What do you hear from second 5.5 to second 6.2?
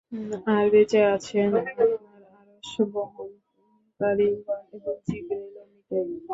ও Mikail.